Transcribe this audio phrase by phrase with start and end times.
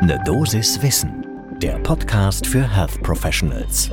[0.00, 1.26] Ne Dosis Wissen,
[1.60, 3.90] der Podcast für Health Professionals.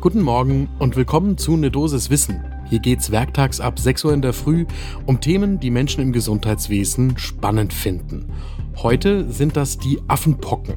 [0.00, 2.42] Guten Morgen und willkommen zu Ne Dosis Wissen.
[2.70, 4.64] Hier geht's werktags ab 6 Uhr in der Früh
[5.04, 8.32] um Themen, die Menschen im Gesundheitswesen spannend finden.
[8.76, 10.76] Heute sind das die Affenpocken.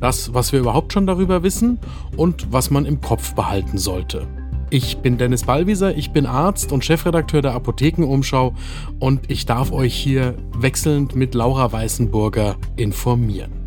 [0.00, 1.78] Das, was wir überhaupt schon darüber wissen
[2.16, 4.26] und was man im Kopf behalten sollte.
[4.70, 8.54] Ich bin Dennis Ballwieser, ich bin Arzt und Chefredakteur der Apothekenumschau
[8.98, 13.63] und ich darf euch hier wechselnd mit Laura Weißenburger informieren.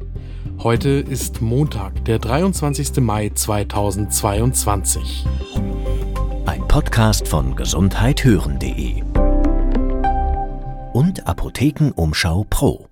[0.64, 2.98] Heute ist Montag, der 23.
[2.98, 5.24] Mai 2022.
[6.48, 9.04] Ein Podcast von gesundheithören.de
[10.94, 12.88] und Apothekenumschau Pro.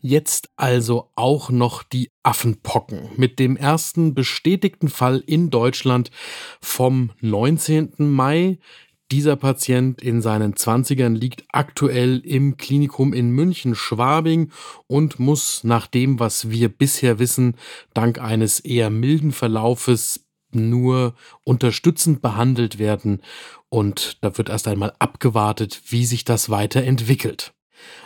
[0.00, 6.10] Jetzt also auch noch die Affenpocken mit dem ersten bestätigten Fall in Deutschland
[6.62, 7.92] vom 19.
[7.98, 8.58] Mai.
[9.12, 14.50] Dieser Patient in seinen 20ern liegt aktuell im Klinikum in München-Schwabing
[14.88, 17.56] und muss nach dem, was wir bisher wissen,
[17.94, 21.14] dank eines eher milden Verlaufes nur
[21.44, 23.22] unterstützend behandelt werden.
[23.68, 27.55] Und da wird erst einmal abgewartet, wie sich das weiterentwickelt.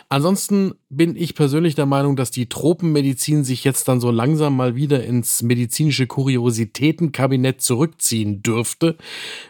[0.09, 4.75] Ansonsten bin ich persönlich der Meinung, dass die Tropenmedizin sich jetzt dann so langsam mal
[4.75, 8.97] wieder ins medizinische Kuriositätenkabinett zurückziehen dürfte.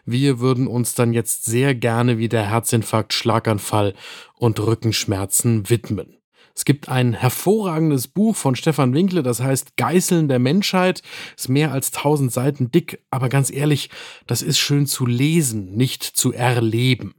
[0.05, 3.93] Wir würden uns dann jetzt sehr gerne wieder Herzinfarkt, Schlaganfall
[4.37, 6.17] und Rückenschmerzen widmen.
[6.53, 11.01] Es gibt ein hervorragendes Buch von Stefan Winkle, das heißt Geißeln der Menschheit.
[11.37, 13.89] Ist mehr als tausend Seiten dick, aber ganz ehrlich,
[14.27, 17.15] das ist schön zu lesen, nicht zu erleben.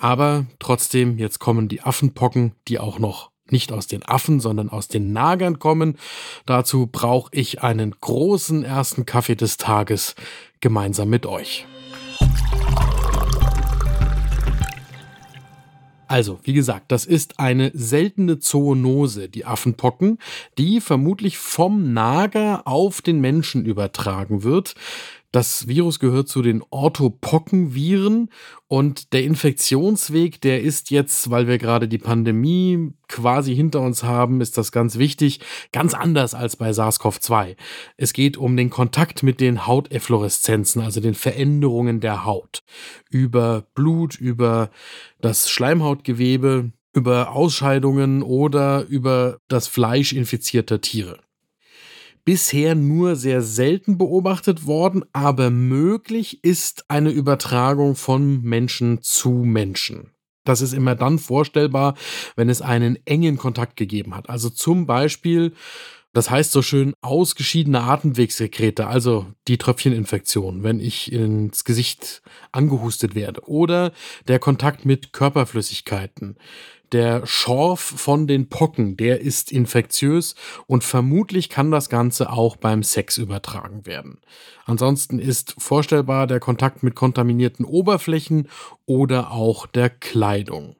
[0.00, 4.88] Aber trotzdem, jetzt kommen die Affenpocken, die auch noch nicht aus den Affen, sondern aus
[4.88, 5.98] den Nagern kommen.
[6.46, 10.14] Dazu brauche ich einen großen ersten Kaffee des Tages
[10.60, 11.66] gemeinsam mit euch.
[16.08, 20.18] Also, wie gesagt, das ist eine seltene Zoonose, die Affenpocken,
[20.58, 24.74] die vermutlich vom Nager auf den Menschen übertragen wird.
[25.32, 28.30] Das Virus gehört zu den Orthopockenviren
[28.66, 34.40] und der Infektionsweg, der ist jetzt, weil wir gerade die Pandemie quasi hinter uns haben,
[34.40, 35.38] ist das ganz wichtig,
[35.70, 37.56] ganz anders als bei SARS-CoV-2.
[37.96, 42.64] Es geht um den Kontakt mit den Hauteffloreszenzen, also den Veränderungen der Haut.
[43.08, 44.70] Über Blut, über
[45.20, 51.20] das Schleimhautgewebe, über Ausscheidungen oder über das Fleisch infizierter Tiere
[52.24, 60.10] bisher nur sehr selten beobachtet worden, aber möglich ist eine Übertragung von Menschen zu Menschen.
[60.44, 61.94] Das ist immer dann vorstellbar,
[62.34, 64.30] wenn es einen engen Kontakt gegeben hat.
[64.30, 65.52] Also zum Beispiel,
[66.12, 73.46] das heißt so schön, ausgeschiedene Atemwegssekrete, also die Tröpfcheninfektion, wenn ich ins Gesicht angehustet werde.
[73.48, 73.92] Oder
[74.26, 76.36] der Kontakt mit Körperflüssigkeiten.
[76.92, 80.34] Der Schorf von den Pocken, der ist infektiös
[80.66, 84.20] und vermutlich kann das Ganze auch beim Sex übertragen werden.
[84.64, 88.48] Ansonsten ist vorstellbar der Kontakt mit kontaminierten Oberflächen
[88.86, 90.74] oder auch der Kleidung.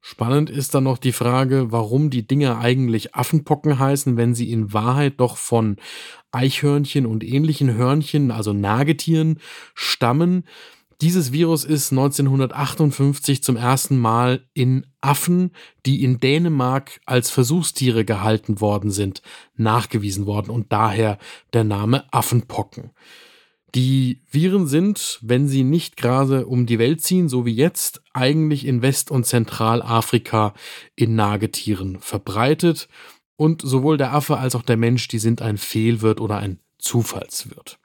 [0.00, 4.72] Spannend ist dann noch die Frage, warum die Dinge eigentlich Affenpocken heißen, wenn sie in
[4.72, 5.76] Wahrheit doch von
[6.32, 9.40] Eichhörnchen und ähnlichen Hörnchen, also Nagetieren,
[9.74, 10.44] stammen.
[11.02, 15.52] Dieses Virus ist 1958 zum ersten Mal in Affen,
[15.86, 19.22] die in Dänemark als Versuchstiere gehalten worden sind,
[19.56, 21.18] nachgewiesen worden und daher
[21.52, 22.90] der Name Affenpocken.
[23.74, 28.66] Die Viren sind, wenn sie nicht gerade um die Welt ziehen, so wie jetzt, eigentlich
[28.66, 30.54] in West- und Zentralafrika
[30.96, 32.88] in Nagetieren verbreitet.
[33.36, 37.78] Und sowohl der Affe als auch der Mensch, die sind ein Fehlwirt oder ein Zufallswirt.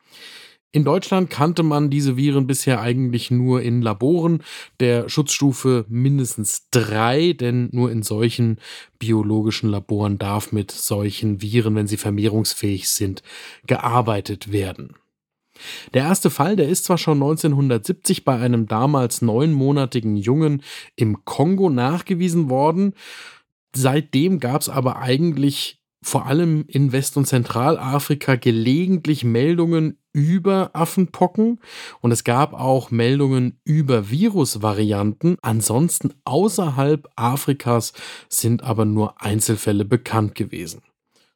[0.75, 4.43] In Deutschland kannte man diese Viren bisher eigentlich nur in Laboren
[4.81, 8.59] der Schutzstufe mindestens drei, denn nur in solchen
[8.99, 13.23] biologischen Laboren darf mit solchen Viren, wenn sie vermehrungsfähig sind,
[13.65, 14.95] gearbeitet werden.
[15.93, 20.63] Der erste Fall, der ist zwar schon 1970 bei einem damals neunmonatigen Jungen
[20.95, 22.93] im Kongo nachgewiesen worden,
[23.75, 31.59] seitdem gab es aber eigentlich vor allem in West- und Zentralafrika gelegentlich Meldungen über Affenpocken
[31.99, 35.37] und es gab auch Meldungen über Virusvarianten.
[35.41, 37.93] Ansonsten außerhalb Afrikas
[38.29, 40.83] sind aber nur Einzelfälle bekannt gewesen.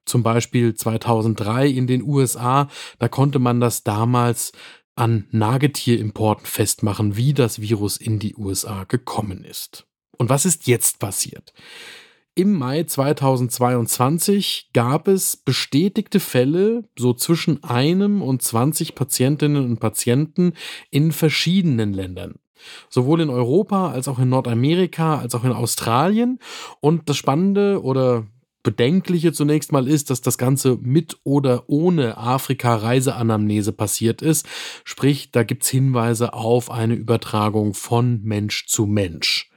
[0.10, 2.68] Zum Beispiel 2003 in den USA,
[2.98, 4.52] da konnte man das damals
[4.96, 9.86] an Nagetier-Importen festmachen, wie das Virus in die USA gekommen ist.
[10.18, 11.54] Und was ist jetzt passiert?
[12.34, 20.54] Im Mai 2022 gab es bestätigte Fälle, so zwischen einem und 20 Patientinnen und Patienten
[20.90, 22.40] in verschiedenen Ländern.
[22.90, 26.40] Sowohl in Europa als auch in Nordamerika als auch in Australien.
[26.82, 28.26] Und das Spannende oder
[28.64, 34.48] Bedenkliche zunächst mal ist, dass das Ganze mit oder ohne Afrika-Reiseanamnese passiert ist.
[34.84, 39.50] Sprich, da gibt's Hinweise auf eine Übertragung von Mensch zu Mensch.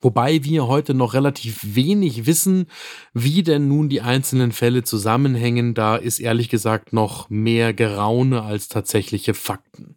[0.00, 2.66] Wobei wir heute noch relativ wenig wissen,
[3.12, 5.74] wie denn nun die einzelnen Fälle zusammenhängen.
[5.74, 9.89] Da ist ehrlich gesagt noch mehr Geraune als tatsächliche Fakten.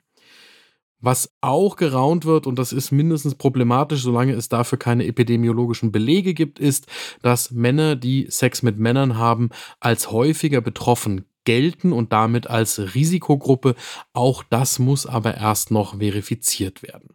[1.04, 6.34] Was auch geraunt wird, und das ist mindestens problematisch, solange es dafür keine epidemiologischen Belege
[6.34, 6.88] gibt, ist,
[7.22, 9.50] dass Männer, die Sex mit Männern haben,
[9.82, 13.76] als häufiger betroffen gelten und damit als Risikogruppe.
[14.14, 17.10] Auch das muss aber erst noch verifiziert werden.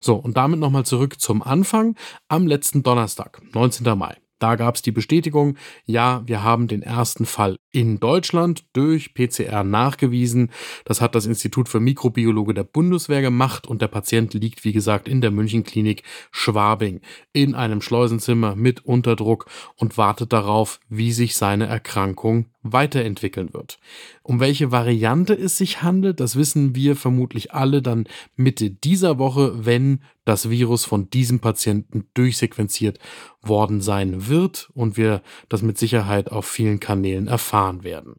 [0.00, 1.96] So, und damit nochmal zurück zum Anfang.
[2.28, 3.98] Am letzten Donnerstag, 19.
[3.98, 9.14] Mai, da gab es die Bestätigung, ja, wir haben den ersten Fall in Deutschland durch
[9.14, 10.50] PCR nachgewiesen.
[10.84, 15.08] Das hat das Institut für Mikrobiologe der Bundeswehr gemacht und der Patient liegt, wie gesagt,
[15.08, 17.00] in der Münchenklinik Schwabing
[17.32, 19.46] in einem Schleusenzimmer mit Unterdruck
[19.76, 23.78] und wartet darauf, wie sich seine Erkrankung weiterentwickeln wird.
[24.22, 29.64] Um welche Variante es sich handelt, das wissen wir vermutlich alle dann Mitte dieser Woche,
[29.64, 32.98] wenn das Virus von diesem Patienten durchsequenziert
[33.42, 38.16] worden sein wird und wir das mit Sicherheit auf vielen Kanälen erfahren werden.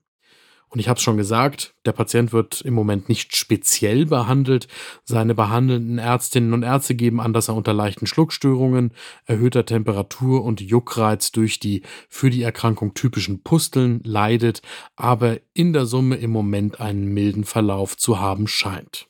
[0.70, 4.68] Und ich habe es schon gesagt, der Patient wird im Moment nicht speziell behandelt.
[5.06, 8.92] Seine behandelnden Ärztinnen und Ärzte geben an, dass er unter leichten Schluckstörungen,
[9.26, 14.62] erhöhter Temperatur und Juckreiz durch die für die Erkrankung typischen Pusteln leidet,
[14.98, 19.08] aber in der Summe im Moment einen milden Verlauf zu haben scheint.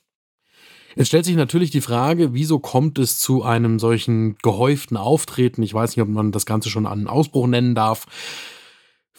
[0.94, 5.62] Jetzt stellt sich natürlich die Frage, wieso kommt es zu einem solchen gehäuften Auftreten?
[5.62, 8.06] Ich weiß nicht, ob man das Ganze schon einen Ausbruch nennen darf.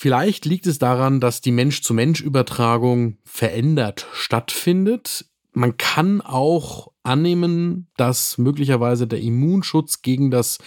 [0.01, 5.25] Vielleicht liegt es daran, dass die Mensch-zu-Mensch-Übertragung verändert stattfindet.
[5.51, 10.59] Man kann auch annehmen, dass möglicherweise der Immunschutz gegen das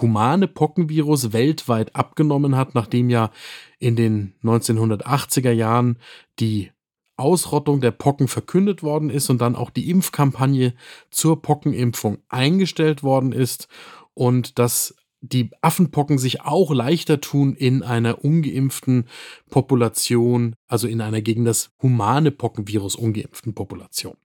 [0.00, 3.30] humane Pockenvirus weltweit abgenommen hat, nachdem ja
[3.78, 6.00] in den 1980er Jahren
[6.40, 6.72] die
[7.16, 10.74] Ausrottung der Pocken verkündet worden ist und dann auch die Impfkampagne
[11.12, 13.68] zur Pockenimpfung eingestellt worden ist
[14.14, 19.06] und dass die Affenpocken sich auch leichter tun in einer ungeimpften
[19.50, 24.16] Population, also in einer gegen das humane Pockenvirus ungeimpften Population.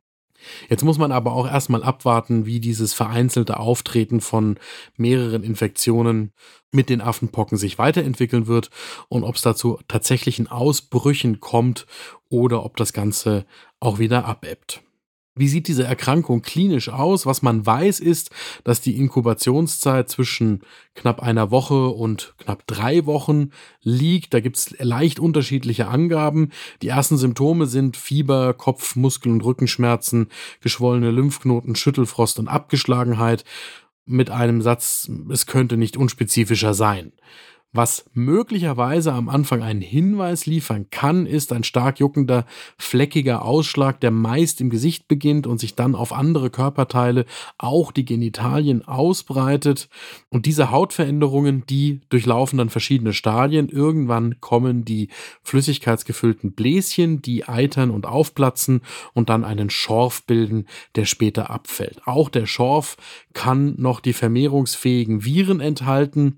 [0.70, 4.58] Jetzt muss man aber auch erstmal abwarten, wie dieses vereinzelte Auftreten von
[4.96, 6.32] mehreren Infektionen
[6.72, 8.70] mit den Affenpocken sich weiterentwickeln wird
[9.08, 11.88] und ob es dazu tatsächlichen Ausbrüchen kommt
[12.30, 13.46] oder ob das Ganze
[13.80, 14.85] auch wieder abebbt.
[15.38, 17.26] Wie sieht diese Erkrankung klinisch aus?
[17.26, 18.32] Was man weiß ist,
[18.64, 20.62] dass die Inkubationszeit zwischen
[20.94, 23.50] knapp einer Woche und knapp drei Wochen
[23.82, 24.34] liegt.
[24.34, 26.52] Da gibt es leicht unterschiedliche Angaben.
[26.82, 30.30] Die ersten Symptome sind Fieber, Kopf-, Muskel- und Rückenschmerzen,
[30.62, 33.44] geschwollene Lymphknoten, Schüttelfrost und Abgeschlagenheit.
[34.06, 37.12] Mit einem Satz, es könnte nicht unspezifischer sein.
[37.78, 42.46] Was möglicherweise am Anfang einen Hinweis liefern kann, ist ein stark juckender,
[42.78, 47.26] fleckiger Ausschlag, der meist im Gesicht beginnt und sich dann auf andere Körperteile,
[47.58, 49.90] auch die Genitalien, ausbreitet.
[50.30, 53.68] Und diese Hautveränderungen, die durchlaufen dann verschiedene Stadien.
[53.68, 55.10] Irgendwann kommen die
[55.44, 62.00] flüssigkeitsgefüllten Bläschen, die eitern und aufplatzen und dann einen Schorf bilden, der später abfällt.
[62.06, 62.96] Auch der Schorf
[63.34, 66.38] kann noch die vermehrungsfähigen Viren enthalten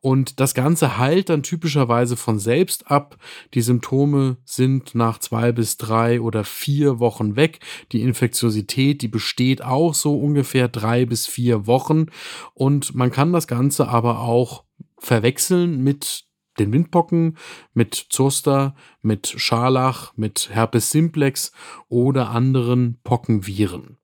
[0.00, 3.16] und das Ganze Ganze heilt dann typischerweise von selbst ab.
[3.54, 7.58] Die Symptome sind nach zwei bis drei oder vier Wochen weg.
[7.90, 12.06] Die Infektiosität, die besteht auch so ungefähr drei bis vier Wochen.
[12.54, 14.62] Und man kann das Ganze aber auch
[14.98, 16.26] verwechseln mit
[16.60, 17.36] den Windpocken,
[17.74, 21.50] mit Zoster, mit Scharlach, mit Herpes simplex
[21.88, 23.97] oder anderen Pockenviren.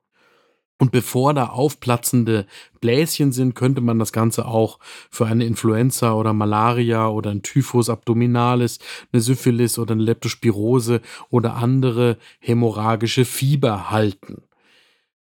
[0.78, 2.46] Und bevor da aufplatzende
[2.80, 7.88] Bläschen sind, könnte man das Ganze auch für eine Influenza oder Malaria oder ein Typhus
[7.88, 8.80] abdominalis,
[9.12, 11.00] eine Syphilis oder eine Leptospirose
[11.30, 14.42] oder andere hämorrhagische Fieber halten.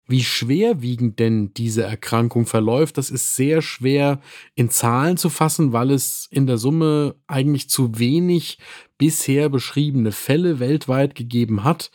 [0.08, 4.20] Wie schwerwiegend denn diese Erkrankung verläuft, das ist sehr schwer
[4.54, 8.58] in Zahlen zu fassen, weil es in der Summe eigentlich zu wenig
[8.98, 11.90] bisher beschriebene Fälle weltweit gegeben hat.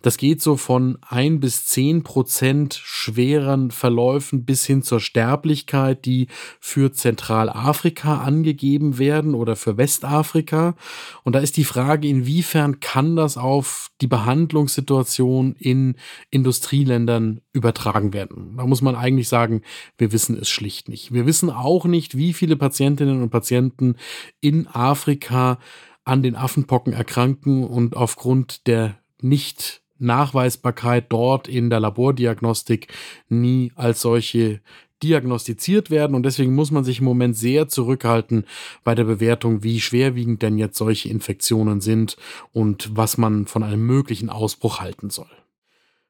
[0.00, 6.28] Das geht so von ein bis zehn Prozent schweren Verläufen bis hin zur Sterblichkeit, die
[6.60, 10.76] für Zentralafrika angegeben werden oder für Westafrika.
[11.24, 15.96] Und da ist die Frage, inwiefern kann das auf die Behandlungssituation in
[16.30, 18.56] Industrieländern übertragen werden?
[18.56, 19.62] Da muss man eigentlich sagen,
[19.96, 21.12] wir wissen es schlicht nicht.
[21.12, 23.96] Wir wissen auch nicht, wie viele Patientinnen und Patienten
[24.40, 25.58] in Afrika
[26.04, 32.88] an den Affenpocken erkranken und aufgrund der nicht Nachweisbarkeit dort in der Labordiagnostik
[33.28, 34.60] nie als solche
[35.02, 38.44] diagnostiziert werden und deswegen muss man sich im Moment sehr zurückhalten
[38.82, 42.16] bei der Bewertung, wie schwerwiegend denn jetzt solche Infektionen sind
[42.52, 45.30] und was man von einem möglichen Ausbruch halten soll.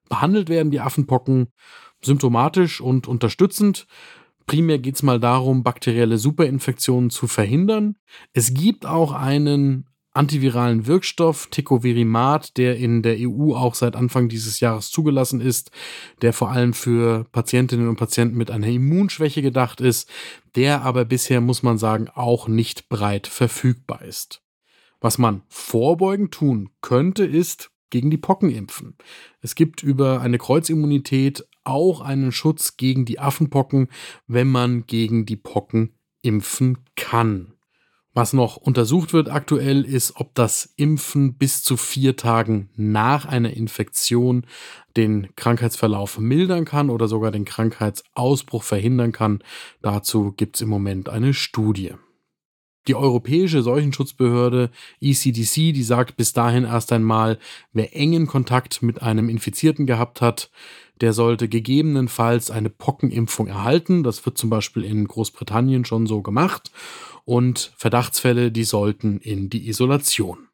[0.09, 1.49] Behandelt werden die Affenpocken
[2.01, 3.87] symptomatisch und unterstützend.
[4.47, 7.97] Primär geht es mal darum, bakterielle Superinfektionen zu verhindern.
[8.33, 9.88] Es gibt auch einen
[10.19, 15.71] antiviralen Wirkstoff Tecovirimat, der in der EU auch seit Anfang dieses Jahres zugelassen ist,
[16.23, 20.11] der vor allem für Patientinnen und Patienten mit einer Immunschwäche gedacht ist,
[20.57, 24.43] der aber bisher, muss man sagen, auch nicht breit verfügbar ist.
[25.01, 28.97] Was man vorbeugend tun könnte, ist gegen die Pocken impfen.
[29.41, 33.89] Es gibt über eine Kreuzimmunität auch einen Schutz gegen die Affenpocken,
[34.27, 37.55] wenn man gegen die Pocken impfen kann.
[38.19, 43.57] Was noch untersucht wird aktuell ist, ob das Impfen bis zu vier Tagen nach einer
[43.57, 44.45] Infektion
[44.97, 49.39] den Krankheitsverlauf mildern kann oder sogar den Krankheitsausbruch verhindern kann.
[49.83, 51.93] Dazu gibt es im Moment eine Studie.
[52.89, 54.71] Die Europäische Seuchenschutzbehörde
[55.03, 57.39] ECDC, die sagt bis dahin erst einmal,
[57.75, 60.51] wer engen Kontakt mit einem Infizierten gehabt hat,
[61.03, 64.03] der sollte gegebenenfalls eine Pockenimpfung erhalten.
[64.03, 66.73] Das wird zum Beispiel in Großbritannien schon so gemacht.
[67.27, 70.48] Und Verdachtsfälle, die sollten in die Isolation.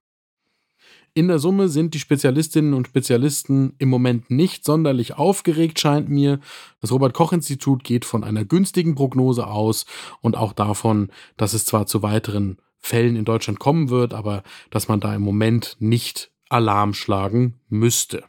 [1.17, 6.41] In der Summe sind die Spezialistinnen und Spezialisten im Moment nicht sonderlich aufgeregt, scheint mir.
[6.81, 9.87] Das Robert Koch Institut geht von einer günstigen Prognose aus
[10.21, 14.89] und auch davon, dass es zwar zu weiteren Fällen in Deutschland kommen wird, aber dass
[14.89, 18.25] man da im Moment nicht Alarm schlagen müsste.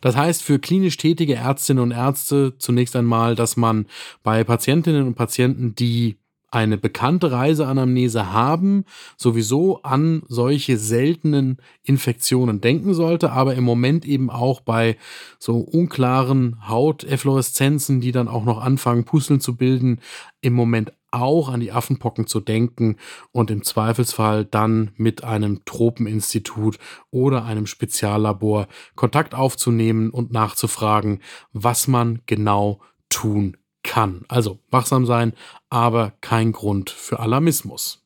[0.00, 3.86] Das heißt für klinisch tätige Ärztinnen und Ärzte zunächst einmal, dass man
[4.24, 6.19] bei Patientinnen und Patienten, die
[6.50, 8.84] eine bekannte Reiseanamnese haben,
[9.16, 14.96] sowieso an solche seltenen Infektionen denken sollte, aber im Moment eben auch bei
[15.38, 20.00] so unklaren Hauteffloreszenzen, die dann auch noch anfangen, Pusteln zu bilden,
[20.40, 22.96] im Moment auch an die Affenpocken zu denken
[23.32, 26.78] und im Zweifelsfall dann mit einem Tropeninstitut
[27.10, 31.20] oder einem Speziallabor Kontakt aufzunehmen und nachzufragen,
[31.52, 34.24] was man genau tun kann.
[34.28, 35.32] Also wachsam sein,
[35.68, 38.00] aber kein Grund für Alarmismus.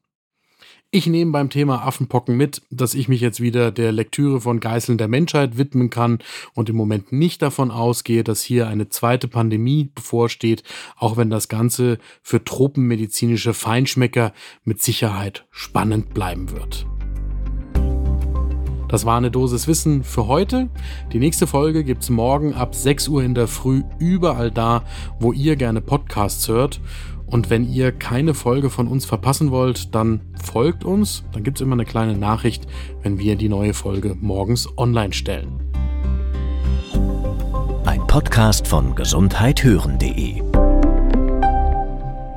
[0.94, 4.96] Ich nehme beim Thema Affenpocken mit, dass ich mich jetzt wieder der Lektüre von Geißeln
[4.96, 6.20] der Menschheit widmen kann
[6.54, 10.62] und im Moment nicht davon ausgehe, dass hier eine zweite Pandemie bevorsteht,
[10.96, 16.86] auch wenn das Ganze für tropenmedizinische Feinschmecker mit Sicherheit spannend bleiben wird.
[18.88, 20.68] Das war eine Dosis Wissen für heute.
[21.12, 24.82] Die nächste Folge gibt es morgen ab 6 Uhr in der Früh überall da,
[25.18, 26.80] wo ihr gerne Podcasts hört.
[27.26, 31.24] Und wenn ihr keine Folge von uns verpassen wollt, dann folgt uns.
[31.32, 32.66] Dann gibt es immer eine kleine Nachricht,
[33.02, 35.60] wenn wir die neue Folge morgens online stellen.
[37.84, 40.42] Ein Podcast von gesundheithören.de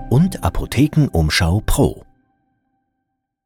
[0.10, 2.07] und Apothekenumschau Pro.